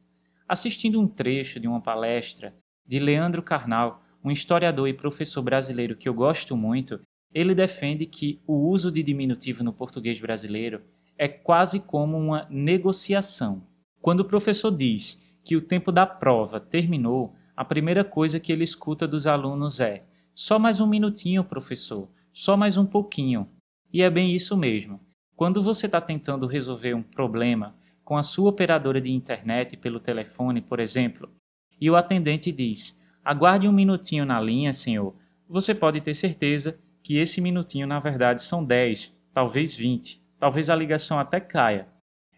Assistindo 0.47 0.99
um 0.99 1.07
trecho 1.07 1.59
de 1.59 1.67
uma 1.67 1.81
palestra 1.81 2.55
de 2.85 2.99
Leandro 2.99 3.41
Carnal, 3.41 4.01
um 4.23 4.31
historiador 4.31 4.87
e 4.87 4.93
professor 4.93 5.41
brasileiro 5.41 5.95
que 5.95 6.07
eu 6.07 6.13
gosto 6.13 6.55
muito, 6.55 6.99
ele 7.33 7.53
defende 7.53 8.05
que 8.05 8.41
o 8.47 8.69
uso 8.69 8.91
de 8.91 9.03
diminutivo 9.03 9.63
no 9.63 9.73
português 9.73 10.19
brasileiro 10.19 10.81
é 11.17 11.27
quase 11.27 11.81
como 11.81 12.17
uma 12.17 12.47
negociação. 12.49 13.63
Quando 14.05 14.19
o 14.19 14.25
professor 14.25 14.69
diz 14.69 15.35
que 15.43 15.55
o 15.55 15.61
tempo 15.61 15.91
da 15.91 16.05
prova 16.05 16.59
terminou, 16.59 17.31
a 17.57 17.65
primeira 17.65 18.03
coisa 18.03 18.39
que 18.39 18.51
ele 18.51 18.63
escuta 18.63 19.07
dos 19.07 19.25
alunos 19.25 19.79
é: 19.79 20.03
só 20.35 20.59
mais 20.59 20.79
um 20.79 20.85
minutinho, 20.85 21.43
professor, 21.43 22.07
só 22.31 22.55
mais 22.55 22.77
um 22.77 22.85
pouquinho. 22.85 23.47
E 23.91 24.03
é 24.03 24.09
bem 24.11 24.29
isso 24.29 24.55
mesmo. 24.55 24.99
Quando 25.35 25.59
você 25.59 25.87
está 25.87 25.99
tentando 25.99 26.45
resolver 26.45 26.93
um 26.93 27.01
problema 27.01 27.75
com 28.03 28.15
a 28.15 28.21
sua 28.21 28.51
operadora 28.51 29.01
de 29.01 29.11
internet 29.11 29.75
pelo 29.75 29.99
telefone, 29.99 30.61
por 30.61 30.79
exemplo, 30.79 31.27
e 31.81 31.89
o 31.89 31.95
atendente 31.95 32.51
diz: 32.51 33.03
Aguarde 33.23 33.67
um 33.67 33.71
minutinho 33.71 34.23
na 34.23 34.39
linha, 34.39 34.71
senhor. 34.71 35.15
Você 35.49 35.73
pode 35.73 35.99
ter 35.99 36.13
certeza 36.13 36.77
que 37.01 37.17
esse 37.17 37.41
minutinho 37.41 37.87
na 37.87 37.97
verdade 37.97 38.43
são 38.43 38.63
10, 38.63 39.11
talvez 39.33 39.75
20, 39.75 40.21
talvez 40.37 40.69
a 40.69 40.75
ligação 40.75 41.17
até 41.17 41.39
caia. 41.39 41.94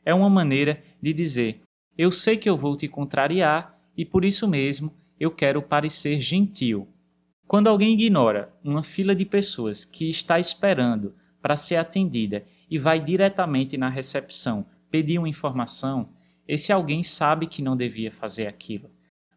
É 0.07 0.13
uma 0.13 0.29
maneira 0.29 0.81
de 1.01 1.13
dizer: 1.13 1.61
Eu 1.97 2.09
sei 2.11 2.37
que 2.37 2.49
eu 2.49 2.55
vou 2.55 2.77
te 2.77 2.87
contrariar 2.87 3.77
e 3.97 4.05
por 4.05 4.23
isso 4.23 4.47
mesmo 4.47 4.93
eu 5.19 5.29
quero 5.29 5.61
parecer 5.61 6.19
gentil. 6.19 6.87
Quando 7.47 7.67
alguém 7.67 7.93
ignora 7.93 8.53
uma 8.63 8.83
fila 8.83 9.13
de 9.13 9.25
pessoas 9.25 9.83
que 9.83 10.09
está 10.09 10.39
esperando 10.39 11.13
para 11.41 11.55
ser 11.55 11.75
atendida 11.75 12.45
e 12.69 12.77
vai 12.77 12.99
diretamente 12.99 13.77
na 13.77 13.89
recepção 13.89 14.65
pedir 14.89 15.17
uma 15.17 15.29
informação, 15.29 16.09
esse 16.47 16.71
alguém 16.71 17.03
sabe 17.03 17.47
que 17.47 17.61
não 17.61 17.75
devia 17.75 18.11
fazer 18.11 18.47
aquilo 18.47 18.89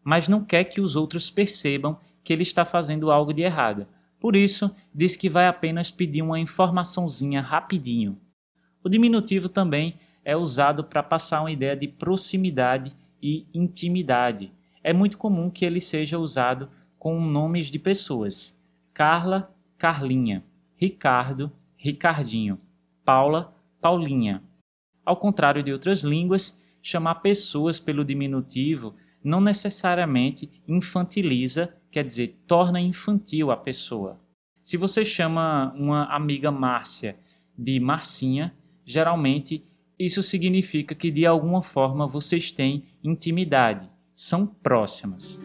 mas 0.05 0.29
não 0.29 0.45
quer 0.45 0.65
que 0.65 0.81
os 0.81 0.97
outros 0.97 1.31
percebam 1.31 1.99
que 2.25 2.33
ele 2.33 2.43
está 2.43 2.65
fazendo 2.65 3.11
algo 3.11 3.33
de 3.33 3.43
errado. 3.43 3.87
Por 4.19 4.37
isso, 4.37 4.71
diz 4.95 5.17
que 5.17 5.29
vai 5.29 5.47
apenas 5.47 5.91
pedir 5.91 6.23
uma 6.23 6.39
informaçãozinha 6.39 7.41
rapidinho. 7.41 8.21
O 8.85 8.89
diminutivo 8.89 9.49
também 9.49 9.95
é 10.25 10.37
usado 10.37 10.85
para 10.85 11.03
passar 11.03 11.41
uma 11.41 11.51
ideia 11.51 11.77
de 11.77 11.89
proximidade 11.89 12.93
e 13.23 13.47
intimidade. 13.53 14.53
É 14.83 14.93
muito 14.93 15.19
comum 15.19 15.51
que 15.51 15.65
ele 15.65 15.81
seja 15.81 16.19
usado 16.19 16.69
com 16.99 17.21
nomes 17.21 17.67
de 17.67 17.79
pessoas: 17.79 18.61
Carla, 18.93 19.55
Carlinha, 19.77 20.45
Ricardo, 20.77 21.53
Ricardinho, 21.77 22.59
Paula, 23.05 23.55
Paulinha. 23.81 24.43
Ao 25.05 25.17
contrário 25.17 25.63
de 25.63 25.73
outras 25.73 26.03
línguas, 26.03 26.63
chamar 26.83 27.17
pessoas 27.17 27.81
pelo 27.81 28.05
diminutivo 28.05 28.95
não 29.23 29.41
necessariamente 29.41 30.51
infantiliza, 30.67 31.75
quer 31.91 32.05
dizer, 32.05 32.39
torna 32.47 32.81
infantil 32.81 33.51
a 33.51 33.57
pessoa. 33.57 34.19
Se 34.63 34.77
você 34.77 35.05
chama 35.05 35.75
uma 35.77 36.05
amiga 36.05 36.51
Márcia 36.51 37.17
de 37.57 37.79
Marcinha, 37.81 38.55
geralmente 38.85 39.65
isso 40.01 40.23
significa 40.23 40.95
que 40.95 41.11
de 41.11 41.27
alguma 41.27 41.63
forma 41.63 42.07
vocês 42.07 42.51
têm 42.51 42.85
intimidade, 43.05 43.87
são 44.15 44.47
próximas. 44.47 45.43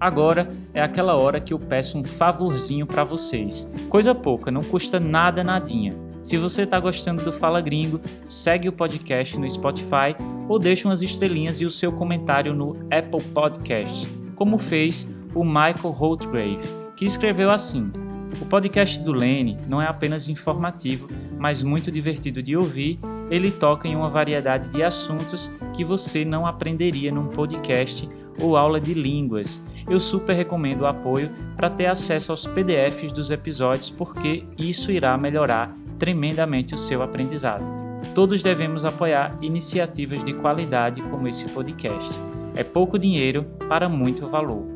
Agora 0.00 0.48
é 0.74 0.82
aquela 0.82 1.14
hora 1.14 1.38
que 1.38 1.52
eu 1.52 1.58
peço 1.60 1.98
um 1.98 2.04
favorzinho 2.04 2.84
para 2.84 3.04
vocês. 3.04 3.70
Coisa 3.88 4.12
pouca, 4.12 4.50
não 4.50 4.64
custa 4.64 4.98
nada 4.98 5.44
nadinha. 5.44 5.94
Se 6.20 6.36
você 6.36 6.62
está 6.62 6.80
gostando 6.80 7.22
do 7.22 7.32
Fala 7.32 7.60
Gringo, 7.60 8.00
segue 8.26 8.68
o 8.68 8.72
podcast 8.72 9.38
no 9.38 9.48
Spotify 9.48 10.16
ou 10.48 10.58
deixa 10.58 10.88
umas 10.88 11.02
estrelinhas 11.02 11.60
e 11.60 11.66
o 11.66 11.70
seu 11.70 11.92
comentário 11.92 12.54
no 12.54 12.76
Apple 12.90 13.22
Podcast, 13.32 14.08
como 14.34 14.58
fez 14.58 15.06
o 15.34 15.44
Michael 15.44 15.90
Holtgrave, 15.90 16.70
que 16.96 17.04
escreveu 17.04 17.50
assim: 17.50 17.92
O 18.40 18.46
podcast 18.46 19.00
do 19.00 19.12
Lene 19.12 19.58
não 19.68 19.80
é 19.80 19.86
apenas 19.86 20.28
informativo, 20.28 21.08
mas 21.38 21.62
muito 21.62 21.90
divertido 21.90 22.42
de 22.42 22.56
ouvir. 22.56 22.98
Ele 23.30 23.50
toca 23.50 23.86
em 23.86 23.94
uma 23.94 24.08
variedade 24.08 24.70
de 24.70 24.82
assuntos 24.82 25.52
que 25.74 25.84
você 25.84 26.24
não 26.24 26.46
aprenderia 26.46 27.12
num 27.12 27.26
podcast 27.26 28.08
ou 28.40 28.56
aula 28.56 28.80
de 28.80 28.94
línguas. 28.94 29.62
Eu 29.88 30.00
super 30.00 30.34
recomendo 30.34 30.82
o 30.82 30.86
apoio 30.86 31.30
para 31.56 31.68
ter 31.68 31.86
acesso 31.86 32.32
aos 32.32 32.46
PDFs 32.46 33.12
dos 33.12 33.30
episódios, 33.30 33.90
porque 33.90 34.44
isso 34.56 34.90
irá 34.90 35.16
melhorar 35.18 35.74
tremendamente 35.98 36.74
o 36.74 36.78
seu 36.78 37.02
aprendizado. 37.02 37.87
Todos 38.18 38.42
devemos 38.42 38.84
apoiar 38.84 39.38
iniciativas 39.40 40.24
de 40.24 40.32
qualidade 40.32 41.00
como 41.02 41.28
esse 41.28 41.48
podcast. 41.50 42.20
É 42.56 42.64
pouco 42.64 42.98
dinheiro 42.98 43.44
para 43.68 43.88
muito 43.88 44.26
valor. 44.26 44.66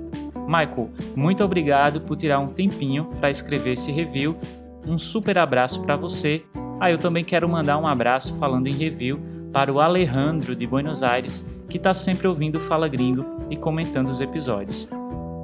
Michael, 0.47 0.91
muito 1.17 1.43
obrigado 1.43 2.01
por 2.03 2.15
tirar 2.17 2.39
um 2.39 2.47
tempinho 2.47 3.07
para 3.19 3.31
escrever 3.31 3.73
esse 3.73 3.91
review. 3.91 4.39
Um 4.87 4.97
super 4.97 5.39
abraço 5.39 5.83
para 5.83 5.97
você. 5.97 6.45
Ah, 6.79 6.93
eu 6.93 6.99
também 6.99 7.25
quero 7.25 7.49
mandar 7.49 7.79
um 7.79 7.87
abraço 7.89 8.39
falando 8.39 8.69
em 8.69 8.75
review 8.75 9.19
para 9.53 9.73
o 9.73 9.81
Alejandro 9.81 10.55
de 10.55 10.65
Buenos 10.65 11.03
Aires, 11.03 11.45
que 11.69 11.79
está 11.79 11.93
sempre 11.93 12.29
ouvindo 12.29 12.61
Fala 12.61 12.87
Gringo 12.87 13.25
e 13.51 13.57
comentando 13.57 14.07
os 14.07 14.21
episódios. 14.21 14.89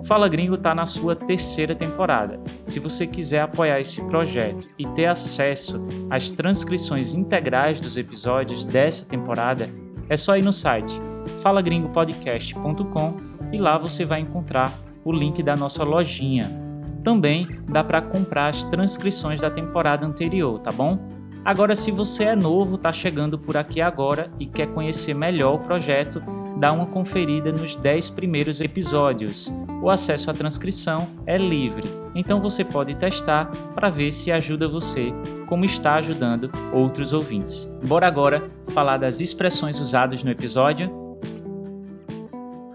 Fala 0.08 0.26
Gringo 0.26 0.54
está 0.54 0.74
na 0.74 0.86
sua 0.86 1.14
terceira 1.14 1.74
temporada. 1.74 2.40
Se 2.66 2.80
você 2.80 3.06
quiser 3.06 3.42
apoiar 3.42 3.78
esse 3.78 4.02
projeto 4.04 4.66
e 4.78 4.86
ter 4.86 5.04
acesso 5.04 5.84
às 6.08 6.30
transcrições 6.30 7.12
integrais 7.12 7.78
dos 7.78 7.98
episódios 7.98 8.64
dessa 8.64 9.06
temporada, 9.06 9.68
é 10.08 10.16
só 10.16 10.34
ir 10.38 10.42
no 10.42 10.50
site 10.50 10.98
falagringopodcast.com 11.42 13.16
e 13.52 13.58
lá 13.58 13.76
você 13.76 14.06
vai 14.06 14.20
encontrar 14.20 14.72
o 15.04 15.12
link 15.12 15.42
da 15.42 15.54
nossa 15.54 15.84
lojinha. 15.84 16.50
Também 17.04 17.46
dá 17.68 17.84
para 17.84 18.00
comprar 18.00 18.46
as 18.46 18.64
transcrições 18.64 19.42
da 19.42 19.50
temporada 19.50 20.06
anterior, 20.06 20.58
tá 20.58 20.72
bom? 20.72 21.17
Agora, 21.48 21.74
se 21.74 21.90
você 21.90 22.24
é 22.24 22.36
novo, 22.36 22.74
está 22.74 22.92
chegando 22.92 23.38
por 23.38 23.56
aqui 23.56 23.80
agora 23.80 24.30
e 24.38 24.44
quer 24.44 24.68
conhecer 24.74 25.14
melhor 25.14 25.54
o 25.54 25.58
projeto, 25.60 26.22
dá 26.58 26.70
uma 26.70 26.84
conferida 26.84 27.50
nos 27.50 27.74
10 27.74 28.10
primeiros 28.10 28.60
episódios. 28.60 29.50
O 29.82 29.88
acesso 29.88 30.30
à 30.30 30.34
transcrição 30.34 31.08
é 31.24 31.38
livre, 31.38 31.88
então 32.14 32.38
você 32.38 32.62
pode 32.62 32.94
testar 32.98 33.46
para 33.74 33.88
ver 33.88 34.12
se 34.12 34.30
ajuda 34.30 34.68
você, 34.68 35.10
como 35.46 35.64
está 35.64 35.94
ajudando 35.94 36.50
outros 36.70 37.14
ouvintes. 37.14 37.64
Bora 37.82 38.06
agora 38.06 38.46
falar 38.70 38.98
das 38.98 39.22
expressões 39.22 39.80
usadas 39.80 40.22
no 40.22 40.30
episódio? 40.30 40.90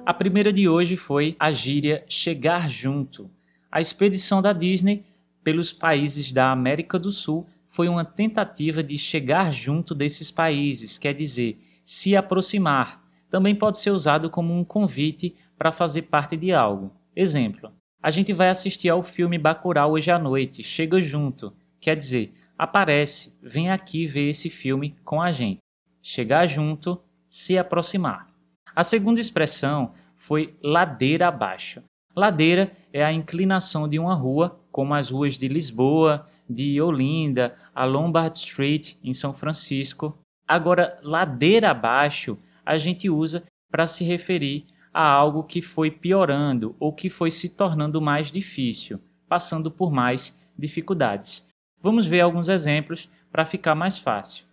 A 0.04 0.16
primeira 0.16 0.52
de 0.52 0.68
hoje 0.68 0.96
foi 0.96 1.36
a 1.40 1.52
gíria 1.52 2.04
chegar 2.10 2.68
junto. 2.68 3.30
A 3.72 3.80
expedição 3.80 4.42
da 4.42 4.52
Disney 4.52 5.04
pelos 5.44 5.72
países 5.72 6.32
da 6.32 6.52
América 6.52 6.98
do 6.98 7.12
Sul 7.12 7.46
foi 7.74 7.90
uma 7.90 8.06
tentativa 8.06 8.84
de 8.84 9.00
chegar 9.00 9.52
junto 9.52 9.96
desses 9.96 10.30
países, 10.30 11.00
quer 11.00 11.12
dizer, 11.12 11.60
se 11.84 12.16
aproximar, 12.16 13.04
também 13.32 13.56
pode 13.56 13.80
ser 13.80 13.90
usado 13.90 14.30
como 14.30 14.56
um 14.56 14.64
convite 14.64 15.36
para 15.58 15.72
fazer 15.72 16.04
parte 16.04 16.38
de 16.38 16.54
algo. 16.54 16.92
Exemplo: 17.16 17.72
a 18.00 18.12
gente 18.12 18.32
vai 18.32 18.50
assistir 18.50 18.90
ao 18.90 19.02
filme 19.02 19.40
Bacurau 19.40 19.94
hoje 19.94 20.12
à 20.12 20.20
noite, 20.20 20.64
chega 20.64 21.02
junto, 21.02 21.52
quer 21.82 21.96
dizer, 21.96 22.32
aparece, 22.56 23.36
vem 23.42 23.72
aqui 23.72 24.06
ver 24.06 24.30
esse 24.30 24.52
filme 24.52 24.96
com 25.04 25.20
a 25.20 25.32
gente. 25.32 25.58
Chegar 26.00 26.46
junto, 26.46 27.02
se 27.28 27.58
aproximar. 27.58 28.28
A 28.76 28.84
segunda 28.84 29.20
expressão 29.20 29.94
foi 30.16 30.56
ladeira 30.62 31.28
abaixo. 31.28 31.82
Ladeira 32.16 32.72
é 32.92 33.04
a 33.04 33.12
inclinação 33.12 33.88
de 33.88 33.98
uma 33.98 34.14
rua, 34.14 34.60
como 34.72 34.94
as 34.94 35.10
ruas 35.10 35.40
de 35.40 35.48
Lisboa, 35.48 36.24
de 36.54 36.80
Olinda, 36.80 37.56
a 37.74 37.84
Lombard 37.84 38.38
Street 38.38 38.96
em 39.04 39.14
São 39.14 39.34
Francisco. 39.34 40.18
Agora, 40.48 41.00
ladeira 41.02 41.72
abaixo 41.72 42.38
a 42.66 42.78
gente 42.78 43.10
usa 43.10 43.44
para 43.70 43.88
se 43.88 44.04
referir 44.04 44.66
a 44.94 45.06
algo 45.06 45.44
que 45.44 45.62
foi 45.62 45.90
piorando 45.90 46.76
ou 46.80 46.94
que 46.94 47.10
foi 47.10 47.32
se 47.32 47.50
tornando 47.50 48.00
mais 48.00 48.32
difícil, 48.32 49.00
passando 49.28 49.72
por 49.72 49.92
mais 49.92 50.40
dificuldades. 50.58 51.48
Vamos 51.80 52.06
ver 52.06 52.22
alguns 52.22 52.48
exemplos 52.48 53.10
para 53.32 53.46
ficar 53.46 53.74
mais 53.74 53.98
fácil. 53.98 54.46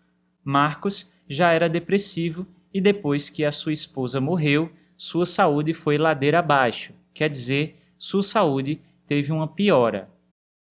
Marcos 0.42 1.10
já 1.28 1.52
era 1.52 1.68
depressivo 1.68 2.46
e 2.72 2.80
depois 2.80 3.28
que 3.28 3.44
a 3.44 3.52
sua 3.52 3.72
esposa 3.72 4.20
morreu, 4.20 4.72
sua 4.96 5.26
saúde 5.26 5.74
foi 5.74 5.98
ladeira 5.98 6.38
abaixo, 6.38 6.94
quer 7.14 7.28
dizer, 7.28 7.76
sua 7.98 8.22
saúde 8.22 8.80
teve 9.06 9.30
uma 9.32 9.46
piora. 9.46 10.08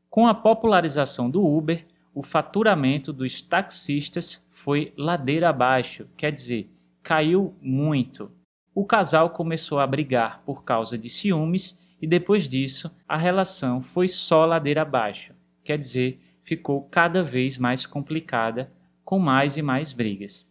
Com 0.10 0.26
a 0.26 0.34
popularização 0.34 1.30
do 1.30 1.46
Uber, 1.46 1.86
o 2.14 2.24
faturamento 2.24 3.14
dos 3.14 3.42
taxistas 3.42 4.46
foi 4.50 4.92
ladeira 4.98 5.50
abaixo, 5.50 6.08
quer 6.18 6.32
dizer, 6.32 6.70
caiu 7.04 7.56
muito. 7.62 8.32
O 8.74 8.86
casal 8.86 9.30
começou 9.30 9.80
a 9.80 9.86
brigar 9.86 10.44
por 10.44 10.64
causa 10.64 10.98
de 10.98 11.10
ciúmes 11.10 11.80
e 12.02 12.08
depois 12.08 12.50
disso 12.50 12.92
a 13.08 13.18
relação 13.18 13.82
foi 13.82 14.08
só 14.08 14.46
ladeira 14.46 14.82
abaixo, 14.82 15.34
quer 15.64 15.78
dizer, 15.78 16.20
ficou 16.42 16.84
cada 16.90 17.24
vez 17.24 17.58
mais 17.58 17.86
complicada, 17.86 18.72
com 19.06 19.20
mais 19.20 19.58
e 19.58 19.62
mais 19.62 19.94
brigas. 19.94 20.50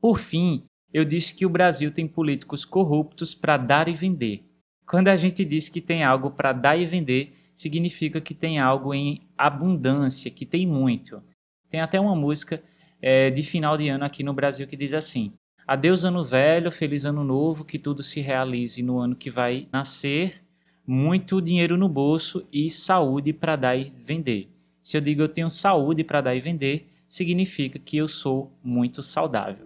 Por 0.00 0.18
fim, 0.18 0.62
eu 0.92 1.04
disse 1.04 1.34
que 1.34 1.44
o 1.44 1.50
Brasil 1.50 1.90
tem 1.90 2.06
políticos 2.06 2.64
corruptos 2.64 3.34
para 3.34 3.56
dar 3.56 3.88
e 3.88 3.92
vender. 3.92 4.48
Quando 4.86 5.08
a 5.08 5.16
gente 5.16 5.44
diz 5.44 5.68
que 5.68 5.80
tem 5.80 6.04
algo 6.04 6.30
para 6.30 6.52
dar 6.52 6.76
e 6.76 6.86
vender, 6.86 7.32
significa 7.54 8.20
que 8.20 8.34
tem 8.34 8.58
algo 8.58 8.92
em 8.92 9.22
abundância, 9.38 10.30
que 10.30 10.44
tem 10.44 10.66
muito. 10.66 11.22
Tem 11.70 11.80
até 11.80 12.00
uma 12.00 12.16
música 12.16 12.62
é, 13.00 13.30
de 13.30 13.42
final 13.42 13.76
de 13.76 13.88
ano 13.88 14.04
aqui 14.04 14.22
no 14.22 14.32
Brasil 14.32 14.66
que 14.66 14.76
diz 14.76 14.94
assim: 14.94 15.32
Adeus 15.66 16.04
ano 16.04 16.24
velho, 16.24 16.70
feliz 16.70 17.04
ano 17.04 17.24
novo, 17.24 17.64
que 17.64 17.78
tudo 17.78 18.02
se 18.02 18.20
realize 18.20 18.82
no 18.82 18.98
ano 18.98 19.16
que 19.16 19.30
vai 19.30 19.68
nascer, 19.72 20.42
muito 20.86 21.40
dinheiro 21.40 21.76
no 21.76 21.88
bolso 21.88 22.46
e 22.52 22.68
saúde 22.68 23.32
para 23.32 23.56
dar 23.56 23.76
e 23.76 23.84
vender. 23.84 24.48
Se 24.82 24.96
eu 24.96 25.00
digo 25.00 25.22
eu 25.22 25.28
tenho 25.28 25.48
saúde 25.48 26.04
para 26.04 26.20
dar 26.20 26.34
e 26.34 26.40
vender, 26.40 26.86
significa 27.08 27.78
que 27.78 27.96
eu 27.96 28.08
sou 28.08 28.52
muito 28.62 29.02
saudável. 29.02 29.64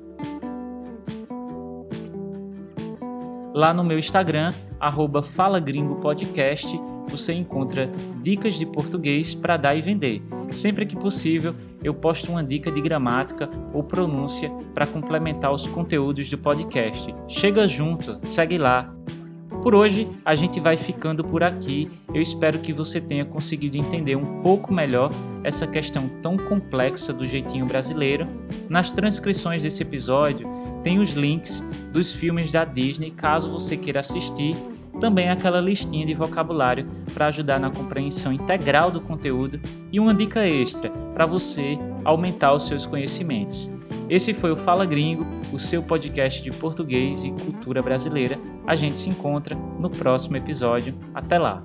Lá 3.53 3.74
no 3.74 3.83
meu 3.83 3.98
Instagram, 3.98 4.55
arroba 4.79 5.20
Fala 5.22 5.59
Gringo 5.59 5.96
Podcast, 5.96 6.79
você 7.09 7.33
encontra 7.33 7.90
dicas 8.23 8.55
de 8.55 8.66
português 8.66 9.35
para 9.35 9.57
dar 9.57 9.75
e 9.75 9.81
vender. 9.81 10.23
Sempre 10.51 10.87
que 10.87 10.97
possível, 10.97 11.55
eu 11.83 11.94
posto 11.94 12.31
uma 12.31 12.42
dica 12.44 12.71
de 12.71 12.81
gramática 12.81 13.49
ou 13.73 13.83
pronúncia 13.83 14.51
para 14.75 14.87
complementar 14.87 15.53
os 15.53 15.66
conteúdos 15.66 16.29
do 16.29 16.38
podcast. 16.38 17.14
Chega 17.29 17.66
junto, 17.66 18.18
segue 18.23 18.59
lá. 18.59 18.94
Por 19.62 19.75
hoje, 19.75 20.09
a 20.25 20.35
gente 20.35 20.61
vai 20.61 20.77
ficando 20.77 21.25
por 21.25 21.42
aqui. 21.42 21.90
Eu 22.14 22.23
espero 22.23 22.59
que 22.61 22.73
você 22.73 23.01
tenha 23.01 23.25
conseguido 23.25 23.77
entender 23.77 24.16
um 24.16 24.40
pouco 24.42 24.73
melhor 24.73 25.11
essa 25.42 25.66
questão 25.66 26.09
tão 26.23 26.37
complexa 26.37 27.12
do 27.12 27.27
jeitinho 27.27 27.66
brasileiro. 27.66 28.27
Nas 28.68 28.92
transcrições 28.92 29.62
desse 29.62 29.83
episódio, 29.83 30.49
tem 30.83 30.99
os 30.99 31.14
links 31.14 31.68
dos 31.92 32.12
filmes 32.12 32.53
da 32.53 32.64
Disney, 32.64 33.11
caso 33.11 33.51
você 33.51 33.77
queira 33.77 34.01
assistir 34.01 34.57
também 34.99 35.31
aquela 35.31 35.61
listinha 35.61 36.05
de 36.05 36.15
vocabulário 36.15 36.89
para 37.15 37.27
ajudar 37.27 37.59
na 37.59 37.71
compreensão 37.71 38.33
integral 38.33 38.91
do 38.91 39.01
conteúdo 39.01 39.61
e 39.93 39.99
uma 39.99 40.15
dica 40.15 40.47
extra 40.47 40.91
para 41.15 41.27
você 41.27 41.79
aumentar 42.05 42.53
os 42.53 42.67
seus 42.67 42.85
conhecimentos. 42.85 43.73
Esse 44.09 44.33
foi 44.33 44.51
o 44.51 44.57
Fala 44.57 44.87
Gringo, 44.87 45.27
o 45.53 45.59
seu 45.59 45.83
podcast 45.83 46.43
de 46.43 46.51
português 46.51 47.25
e 47.25 47.31
cultura 47.31 47.83
brasileira. 47.83 48.39
A 48.67 48.75
gente 48.75 48.99
se 48.99 49.11
encontra 49.11 49.55
no 49.79 49.91
próximo 49.91 50.37
episódio. 50.37 50.95
Até 51.15 51.39
lá! 51.39 51.63